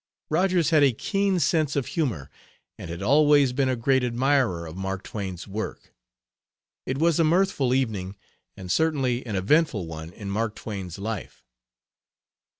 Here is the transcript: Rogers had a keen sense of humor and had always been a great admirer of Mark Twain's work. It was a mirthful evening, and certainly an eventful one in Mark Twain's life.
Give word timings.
Rogers 0.31 0.71
had 0.71 0.81
a 0.81 0.93
keen 0.93 1.39
sense 1.39 1.75
of 1.75 1.85
humor 1.85 2.31
and 2.75 2.89
had 2.89 3.03
always 3.03 3.53
been 3.53 3.69
a 3.69 3.75
great 3.75 4.03
admirer 4.03 4.65
of 4.65 4.75
Mark 4.75 5.03
Twain's 5.03 5.47
work. 5.47 5.93
It 6.87 6.97
was 6.97 7.19
a 7.19 7.23
mirthful 7.23 7.71
evening, 7.71 8.15
and 8.57 8.71
certainly 8.71 9.23
an 9.27 9.35
eventful 9.35 9.85
one 9.85 10.11
in 10.11 10.31
Mark 10.31 10.55
Twain's 10.55 10.97
life. 10.97 11.43